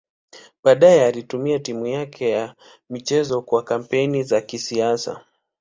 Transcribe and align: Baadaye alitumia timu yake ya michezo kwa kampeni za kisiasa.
Baadaye 0.63 1.05
alitumia 1.05 1.59
timu 1.59 1.87
yake 1.87 2.29
ya 2.29 2.55
michezo 2.89 3.41
kwa 3.41 3.63
kampeni 3.63 4.23
za 4.23 4.41
kisiasa. 4.41 5.25